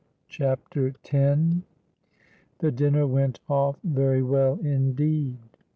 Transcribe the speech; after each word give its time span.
CHAPTER 0.29 0.95
X 1.03 1.39
The 2.57 2.71
dinner 2.71 3.05
went 3.05 3.39
off 3.47 3.77
very 3.83 4.23
well 4.23 4.57
indeed. 4.63 5.37